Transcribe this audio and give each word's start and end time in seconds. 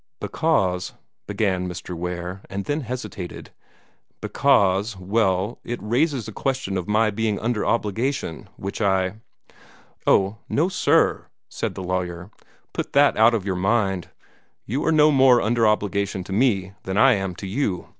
"Because" 0.19 0.93
began 1.27 1.69
Mr. 1.69 1.95
Ware, 1.95 2.41
and 2.49 2.65
then 2.65 2.81
hesitated 2.81 3.51
"because 4.19 4.97
well, 4.97 5.59
it 5.63 5.79
raises 5.79 6.27
a 6.27 6.31
question 6.31 6.75
of 6.75 6.87
my 6.87 7.11
being 7.11 7.39
under 7.39 7.63
obligation, 7.63 8.49
which 8.55 8.81
I" 8.81 9.19
"Oh, 10.07 10.37
no, 10.49 10.69
sir," 10.69 11.27
said 11.49 11.75
the 11.75 11.83
lawyer; 11.83 12.31
"put 12.73 12.93
that 12.93 13.15
out 13.15 13.35
of 13.35 13.45
your 13.45 13.55
mind. 13.55 14.09
You 14.65 14.83
are 14.85 14.91
no 14.91 15.11
more 15.11 15.39
under 15.39 15.67
obligation 15.67 16.23
to 16.23 16.33
me 16.33 16.73
than 16.81 16.97
I 16.97 17.13
am 17.13 17.35
to 17.35 17.45
you. 17.45 17.85